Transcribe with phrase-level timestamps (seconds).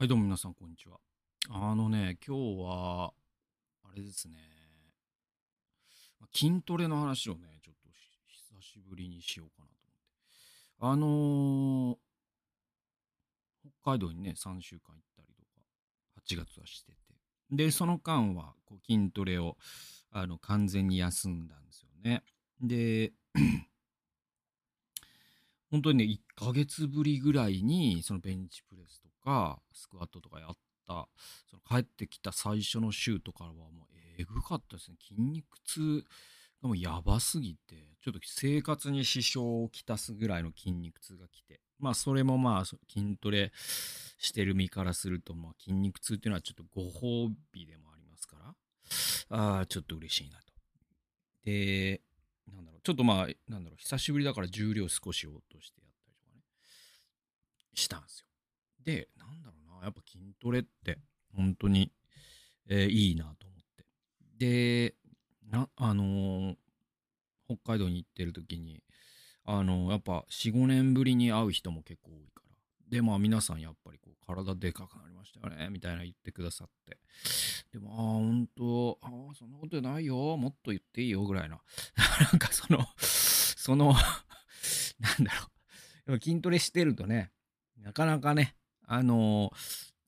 [0.00, 1.00] はい、どうも皆さん、こんにちは。
[1.50, 3.12] あのね、今日は、
[3.82, 4.36] あれですね、
[6.32, 7.88] 筋トレの話をね、ちょっと
[8.28, 9.72] 久しぶりにしようかなと
[10.86, 10.96] 思って。
[10.96, 11.96] あのー
[13.82, 15.48] 北海道にね、3週間行ったりとか、
[16.24, 16.98] 8月はしてて。
[17.50, 19.56] で、その間は、こう筋トレを、
[20.12, 22.22] あの、完全に休んだんですよね。
[22.60, 23.14] で、
[25.72, 30.56] 本当にね、1ヶ月ぶりぐらいに、そのベンチプレスとか、スクワットとかやっ
[30.86, 31.06] た、
[31.50, 33.70] その帰ってきた最初の週とかはもう
[34.18, 34.96] えぐかったですね。
[35.06, 36.04] 筋肉痛
[36.62, 41.60] がもうやばすぎて、ちょっと生活に支障をきたすぐらいの筋肉痛が来て。
[41.78, 50.44] まあそれもまあ筋トレしてる身からすると、まあ筋肉痛っていうのはちょっとご褒美でもありますから、ああ、ちょっと嬉しいなと。
[51.44, 52.00] で、
[52.50, 56.42] なんだろう、ちょっとまあ、なんだろう、久しぶりだから重量少し落としてやったりとかね、
[57.74, 58.27] したんですよ。
[58.88, 60.98] で、なんだろうな、やっぱ筋トレって、
[61.36, 61.92] 本当に、
[62.70, 63.84] えーいいなと思って。
[64.38, 64.94] で、
[65.50, 66.56] な、あのー
[67.46, 68.82] 北海道に行ってる時に、
[69.44, 72.56] あのーやっぱ4、5年ぶりに会う人も結構多いから。
[72.88, 76.96] で、まあ皆さんやっぱりこう、体でかくなりましたよね、みたいな言ってくださって。
[77.70, 81.60] でも、ああ、本当ああ、そんなことないよ、もっと言っていいよ、ぐらいな。
[82.32, 85.32] なんかその、その、なんだ
[86.06, 86.20] ろう。
[86.22, 87.30] 筋トレしてるとね、
[87.76, 88.56] なかなかね、
[88.88, 89.52] あの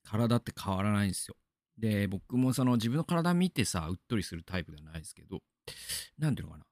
[0.05, 1.37] 体って変わらないんですよ。
[1.79, 5.41] で、僕もその自分の体見てさ、うっとりするタイプではないですけど、
[6.19, 6.65] なんていうのかな。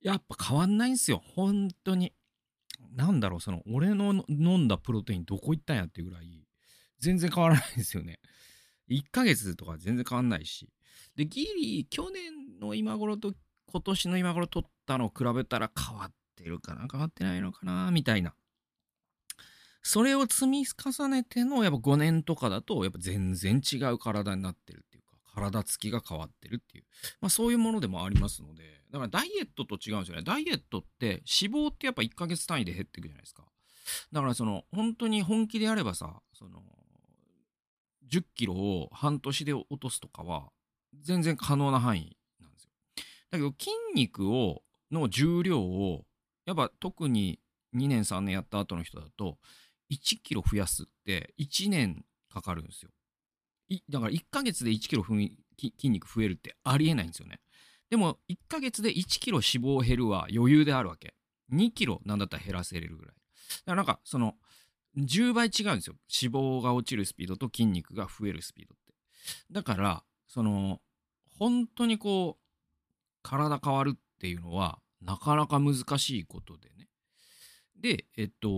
[0.00, 1.22] やっぱ変わんないんですよ。
[1.34, 2.12] 本当に。
[2.92, 6.46] なんだろう、その、俺の飲んだプロテインどこ行ったんやっていうぐらい、
[6.98, 8.18] 全然変わらないんですよね。
[8.88, 10.68] 1ヶ月とか全然変わんないし。
[11.16, 13.34] で、ギリ、去年の今頃と
[13.66, 18.34] 今年の今頃取ったのを比べたら変わってるかな変わってないのかなみたいな。
[19.82, 26.84] それを積み重ねてのやっぱ5年とかだとやっぱ全然違う体になってるっていうか体つきが変わってるっていう。
[27.20, 28.80] まあそういうものでもありますので。
[28.90, 30.22] だからダイエットと違うんですよね。
[30.24, 33.44] ダイエットって脂肪ってやっぱ1ヶ月単位で減っていくじゃないですか。
[34.12, 36.62] だからその本当に本気でやればさその
[38.10, 40.50] 10キロを半年で落とすとかは
[41.02, 42.70] 全然可能な範囲なんですよ。
[43.30, 46.04] だけど筋肉をの重量を
[46.46, 47.38] やっぱ特に
[47.76, 49.38] 2年3年やった後の人だと
[49.90, 52.90] 1キロ増やすって1年かかるんですよ。
[53.88, 57.40] だから1ヶ月で1キロ筋肉増えるってありえないんですよね。
[57.88, 61.14] でも1ヶ月で1キロ脂肪減るは余裕であるわけ。
[61.52, 63.14] 2キロなんだったら減らせれるぐらい。
[63.14, 63.22] だか
[63.66, 64.34] らなんかその
[64.96, 65.96] 10倍違うんですよ。
[66.22, 68.94] 脂肪が落ちるスピードと筋肉が増えるスピードって。
[69.50, 70.80] だからその
[71.38, 72.42] 本当にこう
[73.22, 76.88] 体変わるっていうのはなかなか難しいことでね。
[77.80, 78.48] で、えっと、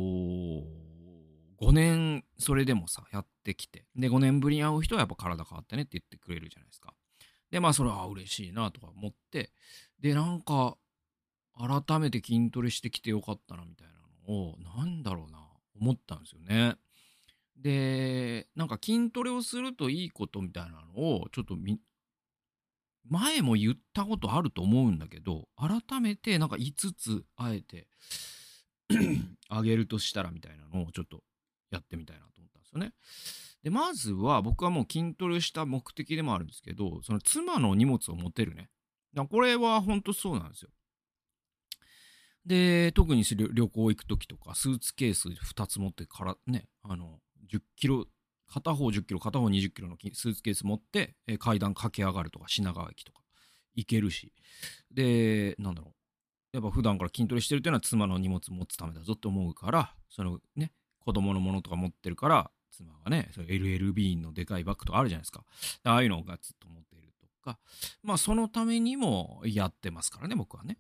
[1.63, 6.93] 5年それでもさ、やってきて、で、5年ぶりに会う人はやっぱ体変わったねって言ってくれるじゃないですか。
[7.53, 9.53] で、まあ、それは嬉しいなとか思って、
[10.01, 10.77] で、なんか、
[11.57, 15.39] 改めて筋トレしてきてよかったなみたいなのを、なんだろうな、
[15.81, 16.77] 思ったんですよね。
[17.57, 21.57] で、なんか筋トレをするといいことみたいなのを、ちょっと、
[23.09, 27.87] 前も言ったことあると思うんだけど、改めてなんか5つあえて
[29.49, 31.23] あげるとしたらみたいなのをちょっと
[31.77, 32.93] やってみたいなと思ったんですよね。
[33.63, 38.71] で、まずは僕はもう筋トレした目的でもあるんですけど、その妻の荷物を持てるね。
[39.31, 40.71] これは本当そうなんですよ。
[42.47, 47.21] で、特に旅行行く時とか、スーツケース2つ持ってからね、あの、
[47.53, 48.07] 10キロ、
[48.49, 53.21] 片方10キロ、片方20キロのスーツケース持って、え階段駆け上がるとか、品川駅とか
[53.75, 54.33] 行けるし。
[54.91, 55.95] で、なんだろう。
[56.53, 60.73] やっぱ普段から筋トレしてるっていうのは妻の荷物持つためだぞって思うから、そのね、
[61.05, 65.45] 子供のものとか持ってるから、妻がね、LLB のでかいバッグとかあるじゃないですか。
[65.85, 67.59] ああいうのをガツッと持っているとか、
[68.03, 70.79] まあそのためにもやってますからね、僕はね。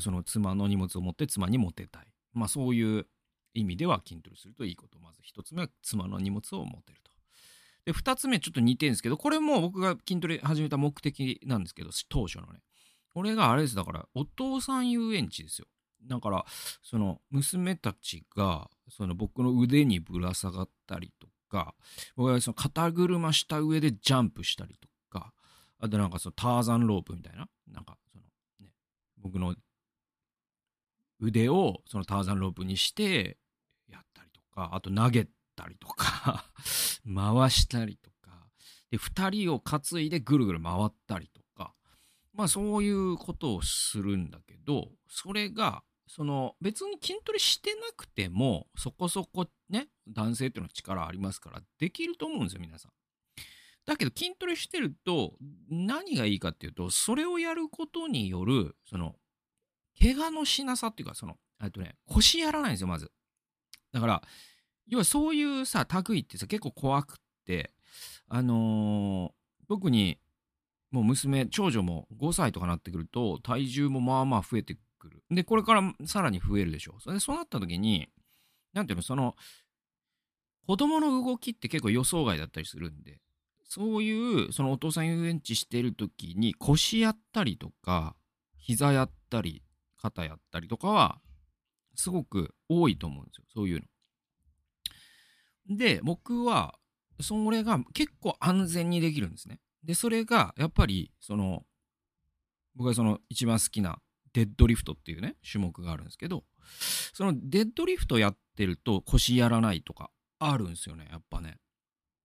[0.00, 2.06] その妻の荷物を持って妻に持てたい。
[2.32, 3.06] まあそういう
[3.52, 4.98] 意味では筋トレするといいこと。
[4.98, 7.10] まず一つ目は妻の荷物を持てると。
[7.84, 12.60] で、二つ目ちょっと似てるんですけど、これも僕が筋トレ始めた目的なんですけど、当初のね。
[13.12, 13.76] これがあれです。
[13.76, 15.66] だから、お父さん遊園地ですよ。
[16.06, 16.44] だから、
[16.82, 21.74] その、娘たちが、その僕の腕にぶら下がったりとか、
[22.16, 25.32] 僕がその肩車した上でジャンプしたりとか、
[25.78, 28.24] あとなんかそのターザンロープみたいな、なんかその、
[28.60, 28.70] ね、
[29.18, 29.54] 僕の
[31.20, 33.38] 腕をそのターザンロープにして
[33.88, 36.44] やったりとか、あと投げたりとか、
[37.06, 38.48] 回したりとか、
[38.90, 41.74] で、二人を担いでぐるぐる回ったりとか、
[42.32, 52.92] まあそういうことをするんだけど、それがその別に筋トレしてなくてもそこそこね男性っていうのは力ありますからできると思うんですよ皆さん。
[53.86, 55.34] だけど筋トレしてると
[55.68, 59.16] 何がいいかっていうとそれをやることによるその
[60.00, 63.10] 怪我のしなさっていうかそのえっとね腰やらないんですよまず。
[63.92, 64.22] だから
[64.86, 67.16] 要はそういうさ類ってさ結構怖くっ
[67.46, 67.72] て
[68.28, 70.18] あのー、特に
[70.90, 78.08] もう娘長女も5歳とかなってくると体重もまあまあ増えてくるでこれからさらに増えるでしょそれでそうなった時に
[78.72, 79.34] 何ていうのその
[80.66, 83.20] 子供の動きって結構予想外だったりするんで
[83.64, 88.14] そういうそのお父さん遊園地してる時に腰やったりとか
[88.58, 89.62] 膝やったり
[90.00, 91.20] 肩やったりとかは
[91.94, 95.76] すごく多いと思うんですよそういうの。
[95.76, 96.74] で僕は
[97.20, 99.60] それが結構安全にできるんですね。
[99.82, 101.62] でそれがやっぱりその
[102.74, 103.98] 僕がその一番好きな
[104.34, 106.44] デッドリフトっていうね種目があるんですけど
[107.14, 111.58] そのデッドリフトやってると腰やらないとかあるんですよねやっぱね。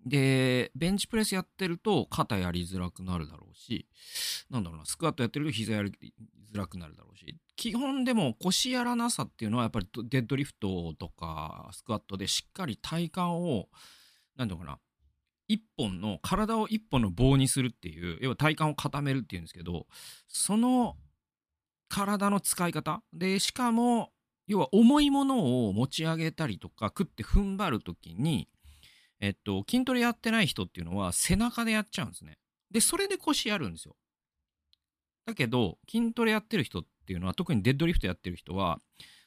[0.06, 3.88] で、ベンチプレスやってると肩やりづらくなるだろうし、
[4.50, 5.92] なんだろうな、スクワットやってると膝やり
[6.54, 13.68] づらくなるだろうし、基本でも腰やらなさっていうのはやっぱりデッドリフトとかスクワットでしっかり体幹を、
[14.38, 14.80] なんだろうな、
[15.48, 19.86] 一本の、体を一本の棒にするっていう、要は体幹を固めるっていうんですけど、
[20.28, 20.96] その
[21.90, 24.12] 体の使い方で、しかも、
[24.48, 28.48] 要は重いものを持ち上げたりとか、食って踏ん張るときに、
[29.20, 32.38] えっと、筋トレやってない人っていうのは背中でやっちゃうんですね。
[32.72, 33.96] で、それで腰やるんですよ。
[35.26, 38.80] だけど、筋トレやってる人っていうのは、特にデッドリフトやってる人は、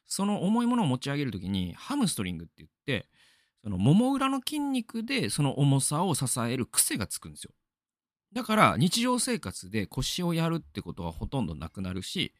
[0.06, 3.08] その重いものを持ち上げるときに、ハムストリングって言って、
[3.62, 7.52] そのもも裏の筋肉でその重さを支える癖がつくんですよ。
[8.32, 12.32] だから日常生活で腰をやるってことはほとんどなくなるし、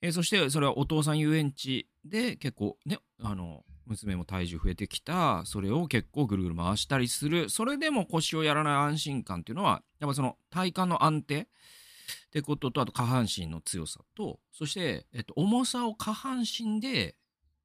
[0.00, 11.46] えー、そしてそれはお父さん遊園地で結構ね、あの、娘も体重増えてきた、それを結構ぐるぐる回したりする、それでも腰をやらない安心感っていうのは、やっぱその体幹の安定っ
[12.30, 17.16] てことと、あと下半身の強さと、そして、えっと、重さを下半身で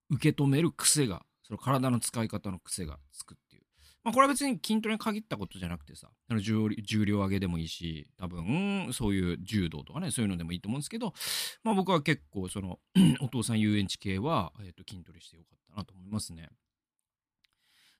[0.09, 3.37] 受け止める癖が、その体の使い方の癖がつく。
[4.03, 11.13] まあこれは別に筋トレに限ったことじゃなくてさ、重重量上げでもいいし、多分、そういう柔道とかね、そういうのでもいいと思うんですけど、
[11.63, 12.79] まあ僕は結構その、
[13.21, 16.49] お父さん遊園地系は、えっと、筋トレしてよかったなと思いますね。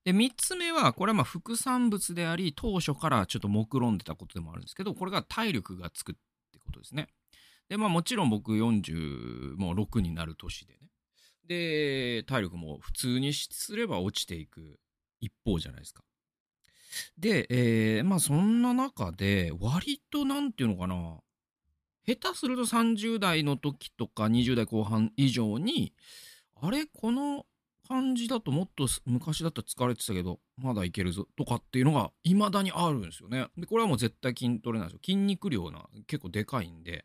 [0.03, 6.15] で、3つ目は、これはまあ副産物であり、当初からちょっと目論んでたことでもあるんですけど、これが体力がつくっ
[6.51, 7.07] てことですね。
[7.69, 10.79] で、まあもちろん僕40、もう6になる年でね。
[11.47, 14.79] で、体力も普通にすれば落ちていく
[15.23, 16.03] 一方じゃないですか。
[17.17, 21.19] で、えー、まあそんな中で、割となんていうのかな、
[22.05, 25.93] 下手すると30代の時とか20代後半以上に、
[26.61, 27.45] あれこの
[27.87, 33.47] 感じだともっと昔だったら疲れてたけど、まだいけるぞとかっていうのが未だにあるんですよね。
[33.57, 34.99] で、これはもう絶対筋トレなんですよ。
[35.03, 37.03] 筋肉量な、結構でかいんで。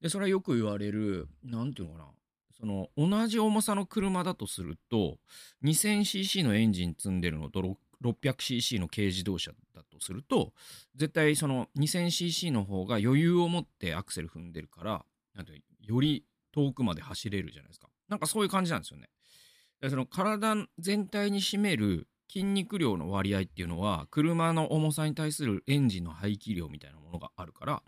[0.00, 2.06] で、それはよく言われる、なんていうのかな。
[2.62, 5.18] その、同じ重さの車だとすると、
[5.64, 10.52] 2000cc のエンジン積んでるのと 600cc の軽自動車だとすると、
[10.94, 15.04] 絶対その 2000cc の方が余裕を持ってアクセル踏んでるから、
[15.34, 17.88] なんてより遠くまで走れるじゃないですか。
[18.08, 19.08] なんかそういう感じなんですよね。
[19.90, 27.82] その体全体に占める筋肉量の割合っていうのは車の重さに対するエンジンの排気量みたいなものがあるから、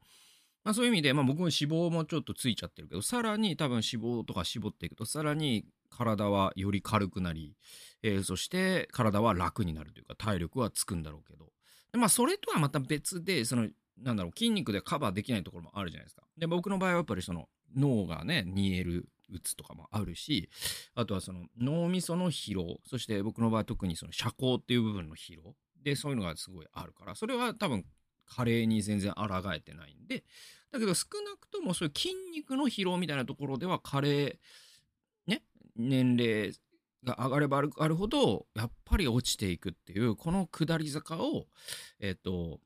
[0.64, 7.54] まあ、そういう意味で、まあ、僕も脂肪もちょっとついちゃってるけどさらに多分脂肪とか絞っていくとさらに体はより軽くなり、
[8.02, 11.47] えー、そして体は楽になるというか体力はつくんだろうけど
[11.92, 13.68] で、まあ、それとはまた別でその
[14.02, 16.23] なんだろう筋肉でカバーできないところもあるじゃないですか。
[16.37, 20.50] で僕の場合はやっぱりその脳がね煮える打つとかもあるし
[20.94, 27.85] あとはその脳みその疲労そして僕の場合特にその社交っていう部分の疲労でそういうのがすごいあるからそれは多分
[28.26, 30.25] 加齢に全然抗えてないんで
[30.73, 34.38] だけど少なくともそういう筋肉の疲労みたいなところでは加齢
[35.26, 35.43] ね
[35.76, 36.52] 年齢
[37.04, 41.47] が上がれば上がるほどやっぱり落ちていくっていうこの下り坂を
[42.00, 42.61] えっ、ー、と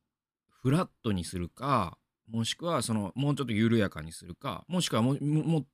[0.63, 1.99] フラットにするか
[2.31, 5.65] もしくはそのもうちょっと緩やかにするかもしくはもも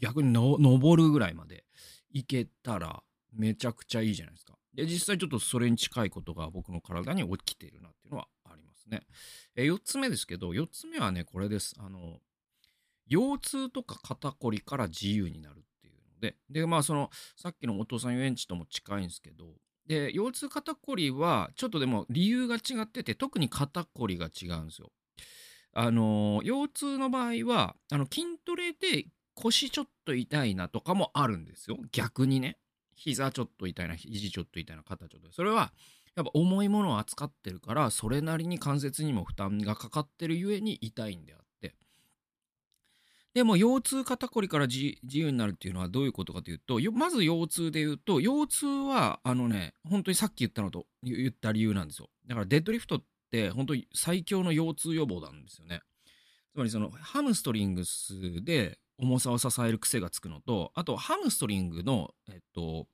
[0.00, 1.64] 逆にの登るぐらいまで
[2.10, 4.54] いけたらめちゃくちゃいいじゃないですか。
[4.74, 8.28] で、実際ちょっとそれに近いことが僕の体に起きているなっていうのは
[8.90, 9.06] ますね。
[9.56, 11.74] え4つ目ですけど、4つ目はね、これです。
[11.78, 12.20] あの、
[13.08, 19.46] 腰痛とか肩こりから自由になるっていうので、で、まあその、さっきのお父さん遊園地とも近いんですけど、
[19.86, 24.90] で、腰痛肩こりはちょっとでも理由が違ってて、特に肩こりが違うんですよ。
[25.72, 31.78] あの、腰痛の場合は、あの、筋トレで腰ちょっと痛いなとかもあるんですよ。
[31.92, 32.58] 逆にね。
[32.96, 35.32] 膝ちょっと痛いな、肘ちょっと痛いな、肩ちょっと。
[35.32, 35.72] それは、
[36.16, 41.74] やっぱ重いものを扱ってるから、それなりに関節にも負担がかかってるゆえに痛いんであって。
[43.34, 52.08] でも、腰痛肩こりから自由になるっていうのはどういうことかというと、まず腰痛で言うと、腰痛は、あのね、本当にさっき言ったのと言った理由なんですよ。
[52.26, 55.80] だからデッドリフトって本当に最強の腰痛予防なんですよね。
[56.52, 62.86] つまりそのハムストリングスで重さを支える癖がつくのと、あとハムストリングの、えっと、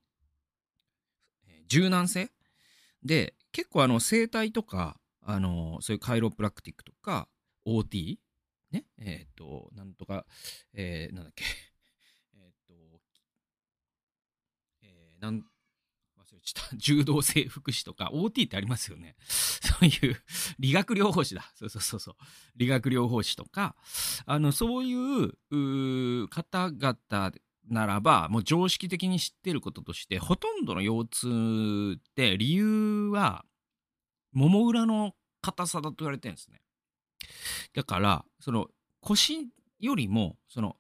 [1.68, 2.30] 柔軟性
[3.02, 7.28] で、結構あの整体とか、あのそういうカイロプラクティックとか、
[7.66, 8.19] OT、
[8.71, 10.25] ね、えっ、と、なんとか、
[10.73, 11.45] えー、なんだっけ、
[12.37, 12.75] えっ、と、
[14.83, 15.45] えー、なん
[16.30, 19.16] 忘れちゃった 柔道整復師とか OT ってありますよね。
[19.26, 20.23] そういう
[20.59, 21.50] 理学療法士だ。
[21.54, 22.14] そうそうそうそう。
[22.57, 23.76] 理学療法士とか、
[24.26, 27.33] あの、そういう方々
[27.70, 33.44] ならば、もう常識的に知ってることとして、ほとんどの腰痛って理由は、
[34.32, 36.60] もも裏の硬さだと言われてるんですね。
[37.74, 38.68] だから、その
[39.00, 39.48] 腰
[39.78, 40.76] よりも、その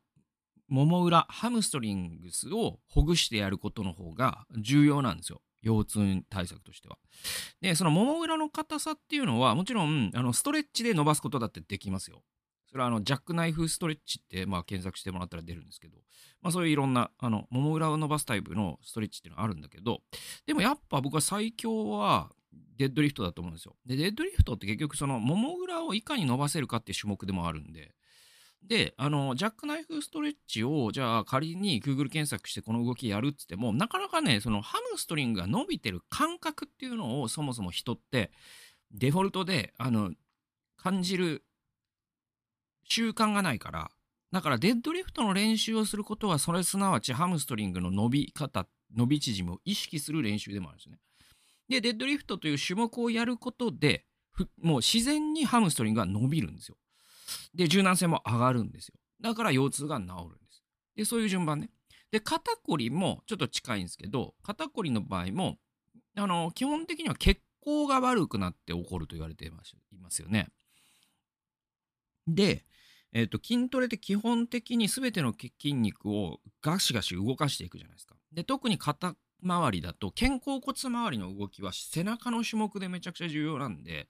[0.70, 5.42] もも裏、ハムストリングスをほぐしてやることの方が重要なんですよ。
[5.62, 6.96] 腰痛対策としては。
[7.60, 12.22] で、そのもも裏の硬さっていうのは、もちろん、あの、ストレッチで伸ばすことだってできますよ。
[12.70, 15.96] それはあの、ジャックナイフストレッチって、まあ、検索してもらったら出るんですけど、
[16.40, 20.02] まあ、そういういろんな、あの、もも裏を伸ばすタイプのストレッチっていうのがあるんだけど、
[20.46, 22.30] でもやっぱ僕は最強は、
[22.76, 23.76] デッドリフトだと思うんですよ。
[23.84, 27.94] で、デッドリフトって結局その、もも裏をいかに伸ばせるかっていう種目でもあるんで、
[28.62, 38.30] で、あの、ジャックナイフストレッチを、じゃあ仮に Google 検索してこの動きやるっつっても、なかなかね、そのハムストリングが伸びてる感覚っていうのをそもそも人って
[38.92, 40.12] デフォルトで、あの、
[40.76, 41.44] 感じる
[42.90, 43.90] 習慣がないから、
[44.32, 48.66] だからデッドリフトの練習をすることは、それすなわちハムストリングの伸び方、
[48.96, 50.98] 伸び縮みを意識する練習でもあるんですね。
[51.68, 54.06] で、デッドリフトという種目をやることで、
[54.60, 56.76] もう自然にハムストリングが伸びるんですよ。
[57.54, 58.94] で、柔軟性も上がるんですよ。
[59.20, 60.62] だから腰痛が治るんです。
[60.96, 61.70] で、そういう順番ね。
[62.10, 65.58] で、肩こりもちょっと近いんですけど、肩こりの場合も、
[66.16, 69.62] あの、基本的には血行が悪くなって起こると言われていま
[70.10, 70.48] すよね。
[72.26, 72.64] で、
[73.12, 78.14] えっ、ー、と、筋トレって基本的に全ての筋肉をガシガシ動かしていくじゃないですか。
[78.32, 84.08] で、特に肩周りだと、肩甲骨周りの動きは背中の種目でめちゃくちゃ重要なんで、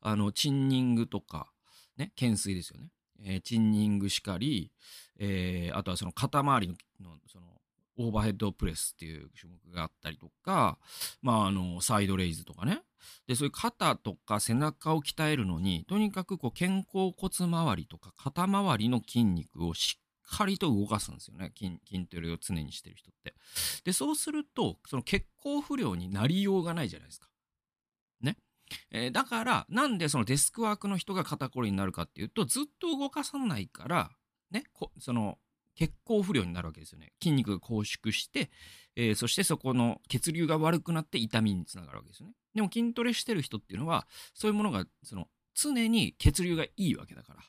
[0.00, 1.52] あの、チンニングとか、
[1.96, 2.88] ね、懸垂ですよね。
[3.24, 4.72] えー、チンニングしかり、
[5.18, 6.74] えー、あとはその肩周りの
[7.10, 7.46] のその
[7.98, 10.78] オーバーヘッドプレスっていう種目があったりとか、
[11.20, 12.80] まあ、あのサイドレイズとかね
[13.26, 21.52] でそういう肩とか背中を鍛えるのにとにかくこう肩甲骨周りとか肩周りの筋肉をしっかりと動かすんですよね。
[21.56, 23.34] 筋筋トレを常にしてる人って。
[23.84, 27.28] でそうするとその血行不良になりようがないじゃないですか。
[28.20, 28.36] ね。
[28.90, 34.10] えー、だから、なんでそのデスクワークの人が肩こりになるかっていうと、ずっと動かさないから、
[34.50, 34.64] ね、
[34.98, 35.38] その
[35.74, 37.12] 血行不良になるわけですよね。
[37.22, 38.50] 筋肉が拘縮して、
[38.96, 42.34] えー、そしてそこの血流が悪くなって痛みにつながるわけですよね。
[42.54, 47.40] でも筋トレしてる人っていうのは、そういうものがその常に血流がいいわけだから。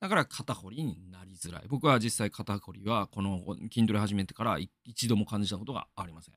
[0.00, 1.64] だから肩こりになりづらい。
[1.68, 3.40] 僕は実際肩こりはこの
[3.72, 6.34] 筋トレ始めてから一度も感じたことがありません。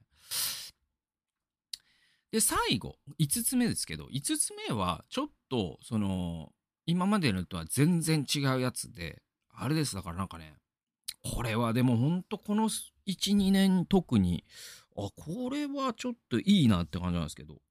[2.33, 6.51] で、最後、5つ目ですけど、5つ目はちょっと、その、
[6.87, 9.21] 今までのとは全然違うやつで、
[9.53, 10.55] あれです、だからなんかね、
[11.23, 14.43] これはでもほんとこの1、2年特に、
[14.97, 17.61] あ、これはちょっといいなって感じなんですけど、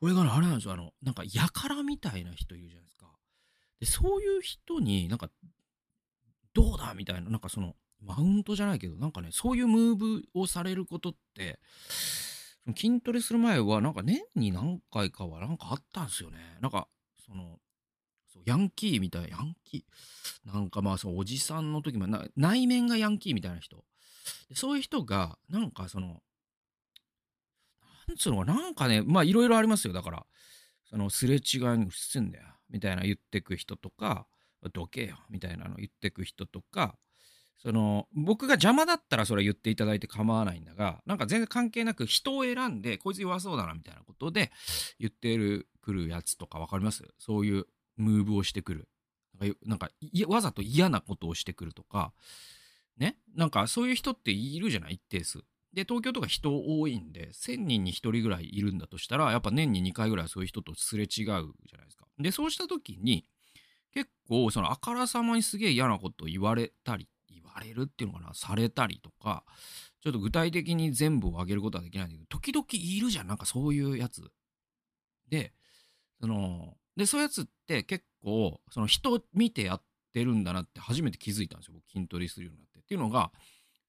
[0.00, 3.06] これが、あれなんですよ、あの、なんか、やからみたいな人いるじゃないですか。
[3.80, 5.30] で、そういう人になんか、
[6.54, 11.60] どうだみたいな、なんかその、マウントじゃないけど、なんかね、そういうムーブをされることって、
[12.76, 16.38] 筋トレする前は、なんか年に何回かはなんかあったんですよね。
[16.60, 16.88] なんか、
[17.26, 17.58] その、
[18.32, 20.52] そうヤンキーみたいな、ヤンキー？
[20.52, 23.84] なんかまあ、そのおじさんの時も内面がヤンキーみたいな人。
[24.54, 26.22] そういう人が、なんかその、
[28.08, 29.92] なんつうのかなんかね、まあいろいろありますよ。
[29.92, 30.26] だから、
[30.88, 32.46] そのすれ違いにうすんだよ。
[32.70, 34.26] みたいな言ってく人とか、
[34.72, 35.18] どけよ。
[35.28, 36.96] みたいなの言ってく人とか、
[37.58, 44.50] その僕が邪魔だったらそれ言っていただいて構わないんだがなんか全然関係なく人を選んでこいつ弱そうだなみたいなことで
[44.98, 47.04] 言ってるくるやつとか分かります？
[47.20, 48.88] そういうムーブをしてくる。
[49.64, 49.90] なんか
[50.28, 52.12] わざと嫌なことをしてくるとか
[52.96, 53.16] ね？
[53.34, 54.94] なんかそういう人っているじゃない？
[54.94, 55.38] 一定数。
[55.72, 61.48] で東京とか人多いんで1000人に1人ぐらいいるんだとしたらやっぱ年に2回ぐらいそういう人とすれ違うじゃない
[61.86, 62.06] ですか。
[62.18, 63.24] でそうした時に
[63.92, 69.44] 結構そのあからさまにすげえ嫌なことを言われたり言われるっていうのかな、されたりとか、
[70.02, 74.30] ちょっと具体的に全部を挙げることはできないんだけど、時々いるじゃん、なんかそういうやつ。
[75.28, 75.52] で、
[76.20, 79.82] その、で、そういうやつって結構、その人見てやっ
[80.12, 82.80] てるんだなって初めて気づいたんですよ、僕筋トレするようになって。
[82.80, 83.32] っていうのが、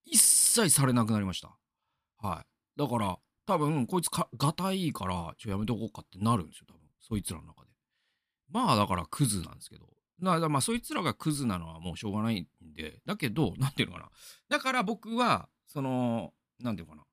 [0.05, 1.57] 一切されなくなりました。
[2.17, 2.79] はい。
[2.79, 6.81] だから、多分、こいつ、がたいいから、ちょ、やめとこうかってなるんですよ、多分。
[7.01, 7.71] そいつらの中で。
[8.49, 9.89] まあ、だから、クズなんですけど。
[10.21, 14.09] だまあそいつらがクズなのはもうしょうがないんで、だけど、なんていうのかな。
[14.47, 17.05] だから僕は、その、なんていうのかな。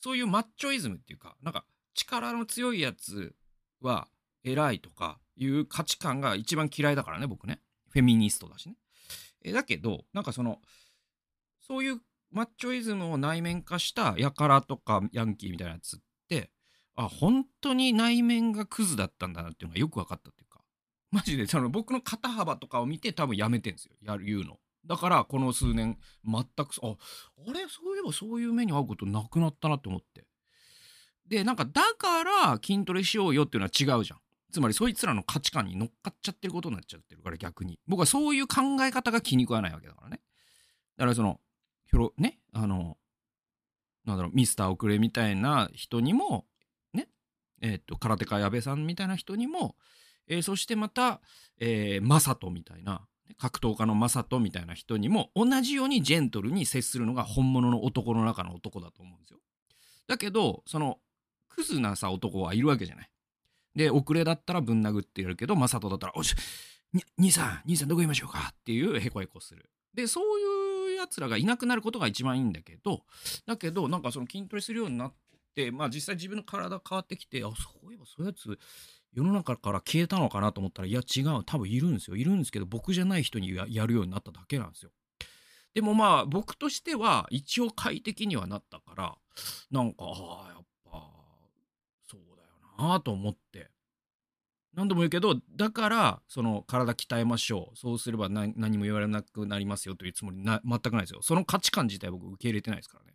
[0.00, 1.64] そういうマッチョイズムっていうか、なんか
[1.94, 3.34] 力の強いやつ
[3.80, 4.08] は
[4.44, 7.60] 偉いとかいう価値観が一番嫌いだからね、僕ね。
[7.90, 8.76] フェミニストだしね。
[9.42, 10.60] えだけど、なんかその、
[11.60, 16.50] そういうマッチョイズムを内面化したやからとかヤンキーみたいなやつって、
[16.96, 20.60] あ、本当に内面がクズだったんだなっていうのがよく分かったっていうか、
[21.10, 23.94] マジでその僕の肩幅とかを見て多分やめてんですよ。
[24.02, 24.58] やる、言うの。
[24.86, 27.66] だからこの数年全くああれ？
[27.68, 30.24] そういえばそういう目に遭うことなくなったなって思って
[31.26, 34.20] でなんかだから筋トレしようよっていうのは違うじゃん
[34.52, 40.20] つまりそいつらの価値観に乗っかっちゃってることになっちゃってるから逆に僕はそういう考え方が気に食わないわけだからね
[40.96, 41.40] だからその
[41.86, 42.96] ひょろねあの
[44.04, 46.46] なんだろうミスター遅れみたいな人にも
[46.94, 47.08] ね
[47.60, 49.76] えっ、と空手家矢部さんみたいな人にも、
[50.28, 51.20] えー、そしてまた、
[51.60, 59.38] えー、マサトみたいな格闘家のマサトみたいな人にも同じようにジェントルに接するのが本物の男の中の男だと思うんですよ。
[60.06, 60.98] だけど、その、
[61.48, 63.10] クズなさ男はいるわけじゃない。
[63.74, 66.34] で、遅れだったらぶん殴ってやるけど、マサトだったら、おし、
[67.16, 68.48] 兄さん、兄さんどこ行きましょうか？
[68.52, 69.70] っていうへこへこする。
[69.94, 70.40] で、そう
[70.90, 73.04] いう奴らがいなくなることが一番いいんだけど、
[73.46, 75.14] だけど、なんかその筋トレするようになっ
[75.54, 78.58] て、まあ実際自分の体変わってきて、あ、そういえばそういうやつ、
[79.12, 82.16] 世の中から消えたのかなと思ったら、いや違う、多分いるんですよ。
[82.16, 84.90] いるんですけど、僕じゃない人にやるようになっただけなんですよ。
[85.74, 89.18] でもまあ、僕としては、一応快適にはなったから、
[89.70, 90.64] なんか、ああ、やっぱ、
[92.78, 93.70] なと思って。
[94.74, 97.76] 何度も言うけど、だから、その、体鍛えましょう。
[97.76, 101.20] そうすれば何も言われなくなりますよというつもりな、全くないですよ。
[101.22, 103.14] その価値観自体僕受け入れてないですからね。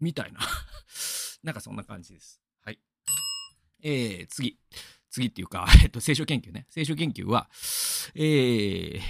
[0.00, 0.40] みたいな
[1.42, 2.40] なんかそんな感じです。
[2.64, 2.80] はい。
[3.82, 4.58] えー、次。
[5.10, 6.66] 次っていうか、えっと、聖書研究ね。
[6.70, 7.50] 聖書研究は、
[8.14, 9.00] えー、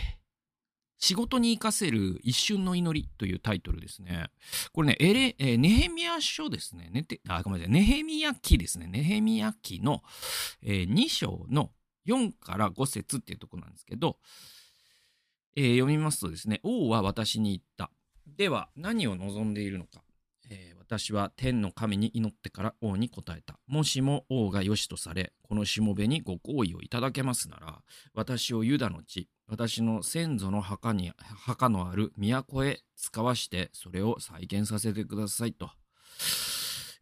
[0.98, 4.30] 仕事に生かせる一瞬の祈りというタイトルですね。
[4.72, 6.90] これね、エレ、えー、ネヘミヤ書ですね。
[6.92, 7.72] ねてあ、ごめんなさい。
[7.72, 8.88] ネヘミヤ記ですね。
[8.88, 10.02] ネヘミヤ記の、
[10.62, 11.70] えー、2章の
[12.08, 14.18] 4から5節っていうところなんですけど、
[15.56, 17.90] えー、読みますとですね、王は私に言った。
[18.36, 20.02] では、何を望んでいるのか。
[20.50, 23.58] えー、私は天の神に祈ってから王に答えた。
[23.66, 27.82] もしも王が良しとされ、このしもべにご好意をいただけますなら、
[28.14, 35.70] 私をユダの地、私の先祖の墓に、墓のある都へ使わして、それを再建させてくださいと。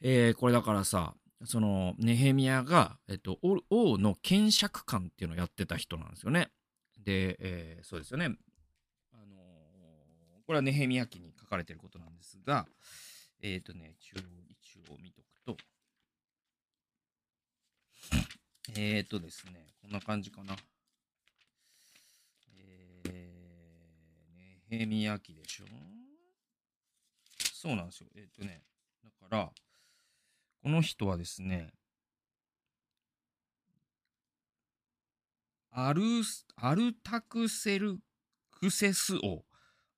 [0.01, 6.51] えー、これだからさ、そのネヘミヤが、えっと、王の検釈官っていうのをやってた人なんですよね。
[7.05, 8.27] で、えー、そうですよね。
[9.13, 12.67] あのー、これはネヘミヤ記に書かれてることなんですが、
[13.43, 15.57] えっ、ー、とね、一応、一応見とくと、
[18.77, 20.57] えっ、とですね、こんな感じかな。
[24.69, 25.67] ヘミヤ記でしょ？
[27.53, 28.09] そうなんですよ。
[28.15, 28.63] えっ、ー、とね、
[29.03, 29.53] だから、
[30.63, 31.73] この人はですね、
[35.71, 36.03] アル
[36.57, 37.99] アルタクセル
[38.51, 39.45] クセス王、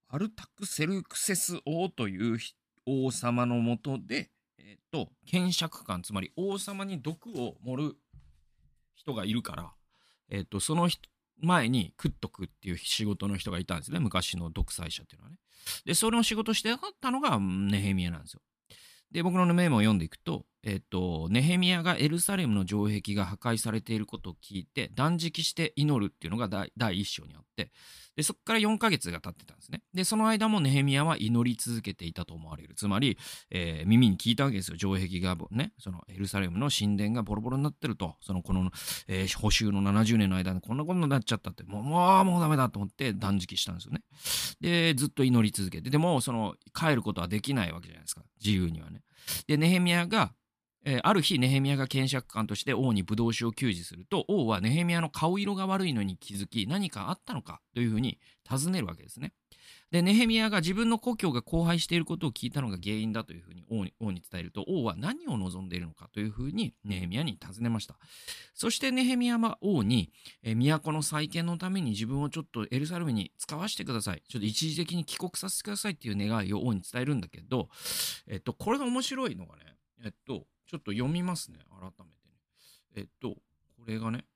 [0.08, 2.38] アルタクセルクセス王という
[2.84, 7.96] 王様のもとで、えっ、ー、と、検釈官、つまり王様に毒を盛る
[8.94, 9.72] 人がいるから、
[10.30, 11.08] えっ、ー、と、その人
[11.40, 13.98] 前に食っとくっていう仕事の人がいたんですね。
[13.98, 15.38] 昔の独裁者っていうのはね。
[15.84, 18.40] で、それを仕事してたのがネヘミヤなんですよ。
[19.10, 27.70] で、僕のメモを読んでいくと、えっ、と、ネヘミヤがエルサレムの城壁が破壊されていることを聞いて、断食して祈るっていうのが第一章にあって、
[28.16, 29.80] で、そこから4ヶ月が経ってたんですね。
[29.94, 32.74] で、その間もネヘミヤは祈り続けていたと思われる。
[32.74, 33.16] つまり、
[33.50, 34.76] えー、耳に聞いたわけですよ。
[34.76, 38.70] 城壁がね、そのエルサレムの神殿がボロボロになってると、そのこの、
[39.06, 44.02] えー、補修の70年の間にこんなことになっちゃったって、もう、もう、もうダメだと思って断食したんですよね。
[44.60, 48.22] で、ずっと祈り続けて、でも、その、帰ることはできないわけじゃないですか。
[48.44, 49.02] 自由にはね。
[49.46, 50.34] で、ネヘミヤが、
[50.84, 59.32] えー、ある日ネヘミヤが検釈官として王にブドウ酒を給仕すると王はネヘミヤの顔色が悪いのに気づき何かあったのかというふうに尋ねるわけですね。
[59.90, 67.96] で、ネヘミヤが自分の故郷が荒廃していることを聞いたのが原因だというふうに王に王に伝えると、王は何を望んでいるのかというふうにネヘミヤに尋ねました。
[68.54, 70.10] そしてネヘミヤは王に、
[70.42, 74.22] え都の再建のために自分をちょっとエルサレムに使わせてください。
[74.28, 77.68] ちょっと一時的に帰国させてくださいっていう願いを王に伝えるんだけど、
[78.26, 82.34] えっと、これが面白いのがね、えっと、ちょっと読みますね、改めてね。
[82.96, 84.26] えっと、これがね、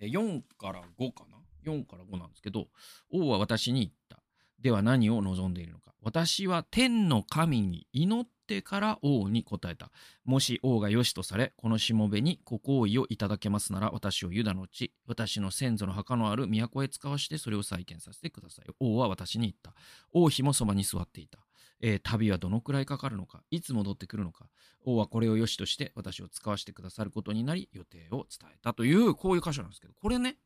[0.00, 1.38] 4から5かな
[1.70, 2.68] ？4から5なんですけど、
[3.12, 4.22] 王は私に言った。
[4.60, 5.92] では何を望んでいるのか。
[6.00, 9.90] 私は天の神に祈ってから王に答えた。
[10.24, 18.66] もし王が良しとされ、このしもべにご好意をいただけますなら、私をユダの地、私の先祖の墓のある都へ使わしてそれを再建させてください。
[18.78, 19.74] 王は私に言った。
[20.12, 21.40] 王妃もそばに座っていた。
[21.82, 24.48] えー、旅はどのくらいかかるのか、いつ戻ってくるのか、
[24.84, 30.36] 王はこれを良しとして私を使わせてくださることになり、予定を伝えたという、こういう箇所なんですけど、これね、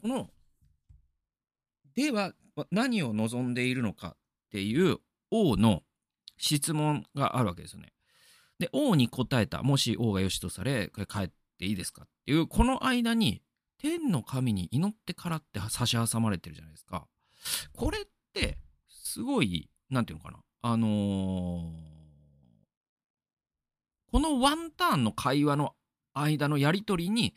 [0.00, 0.30] この
[1.94, 2.32] では
[2.70, 4.16] 何を望んでいるのかっ
[4.50, 4.98] ていう
[5.30, 5.82] 王の
[6.38, 7.92] 質問があるわけですよね。
[8.58, 13.42] で、王に答えた、もし王が良しとされ、これ帰っていいですかっていう、この間に、
[13.78, 17.06] 天の神に祈ってからって差し挟まれてるじゃないですか。
[17.72, 18.02] これっ
[18.34, 20.38] て、すごい、なんていうのかな。
[20.62, 21.62] あのー、
[24.10, 25.74] このワンターンの会話の
[26.12, 27.34] 間のやりとりに、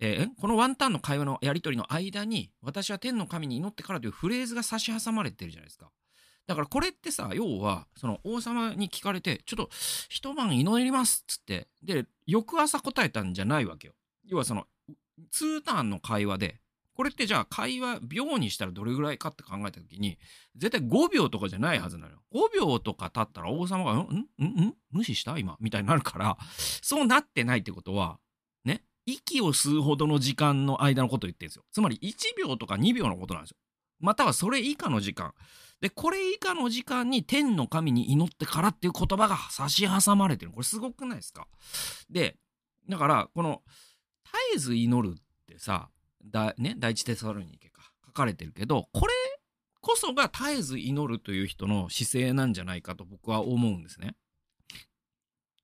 [0.00, 5.90] えー、このワンターンの会話のやり取りの間に、私は天の神に祈ってからというフレーズが差し挟まれてるじゃないですか。
[6.46, 9.70] だからこれってさ、要は、その王様に聞かれて、ちょっと
[10.08, 13.94] 一晩祈りますっつって、で、翌朝答えたんじゃないわけよ。
[14.26, 14.66] 要はその、
[15.32, 16.60] 2ターンの会話で、
[16.94, 20.18] これってじゃあ会話秒にしたらどれぐらいかって考えた時に、
[20.56, 22.22] 絶対5秒とかじゃないはずなのよ。
[22.32, 26.38] 5秒とか経ったら王様が、んんん無視した今みたいになるから、
[26.82, 28.18] そうなってないってことは
[28.64, 31.64] ね、息を吸うほどの時間の間のことを言ってるんですよ。
[31.72, 33.56] つまり1秒とか2秒のことなんですよ。
[34.00, 35.34] またはそれ以下の時間。
[35.80, 40.52] で、これ以下の時間に天の神に祈ってからっていう言葉が差し挟まれてる。
[40.52, 41.48] これすごくないですか？
[42.08, 42.36] で、
[42.88, 43.62] だから、この、
[44.24, 45.90] 絶えず祈るってさ、
[46.24, 49.14] だね、第一テサロニケか書かれてるけど、これ
[49.80, 54.16] こそが絶えず祈るという人の姿勢なんじゃないかと僕は思うんですね。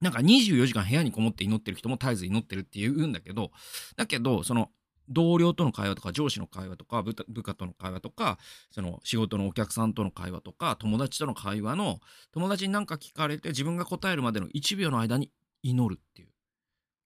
[0.00, 3.50] なんか24時間部屋にこもって祈ってる人も絶えず祈ってるって言うんだけど、
[3.96, 4.70] だけど、その、
[5.10, 8.38] 同僚との会話とか上司の会話とか部下との会話とか
[8.70, 11.98] その仕事のお客さんとの会話とか友達との会話の
[12.32, 16.28] 友達に何か聞かれて自分が答えるまでの1秒の間に祈るっていう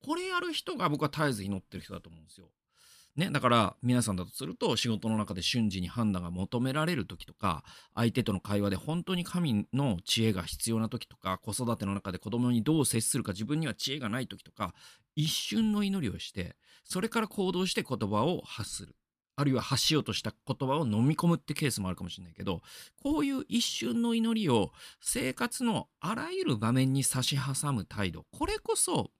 [0.05, 2.51] これやる人が僕は絶えず祈ってる人だと思うんですよ。
[3.15, 14.73] ね、だから皆さんだとすると仕事の中で瞬時に判断が求められる時とか相手との会話で本当に神の知恵が必要な時とか子育ての中で子供にどう接するか自分には知恵がない時とか
[15.15, 18.95] 一瞬の祈りをしてそれから行動して言葉を発する。
[19.37, 22.61] あるいは発しようとした言葉を飲み込むってケースもあるかもしれないけど
[23.03, 28.25] こういう一瞬の祈りを生活のあらゆる場面に差し挟む態度。
[28.31, 29.11] これこそ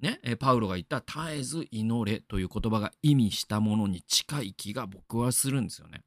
[0.00, 6.02] ね、パウロが言った絶えず祈れという言葉が意味したものに近い気が僕はするんですよね。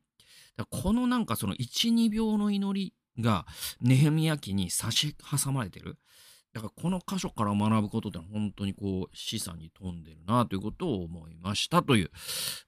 [0.70, 3.46] このなんかその1、2秒の祈りが
[3.82, 5.98] ネヘミヤ記に差し挟まれてる。
[6.54, 12.12] だからこの箇所から学ぶことって本当にこう示唆に富んでるなということを思いましたという、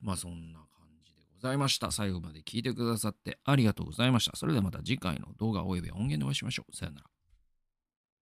[0.01, 1.91] まあそんな感じでございました。
[1.91, 4.35] 最後まで聞いてくださってありがとうございました。
[4.35, 6.75] それではまた次回の動画及び音源でお会いしましょう。
[6.75, 7.12] さよなら。